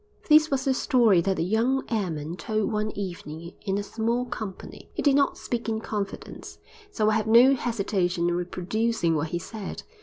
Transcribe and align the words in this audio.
This 0.29 0.49
was 0.49 0.65
the 0.65 0.73
story 0.73 1.21
that 1.21 1.35
the 1.37 1.43
young 1.43 1.83
airman 1.87 2.35
told 2.35 2.71
one 2.71 2.89
evening 2.97 3.53
in 3.67 3.77
a 3.77 3.83
small 3.83 4.25
company. 4.25 4.89
He 4.95 5.03
did 5.03 5.13
not 5.15 5.37
speak 5.37 5.69
"in 5.69 5.79
confidence," 5.79 6.57
so 6.89 7.11
I 7.11 7.13
have 7.13 7.27
no 7.27 7.53
hesitation 7.53 8.27
in 8.27 8.33
reproducing 8.35 9.13
what 9.13 9.27
he 9.27 9.37
said. 9.37 9.83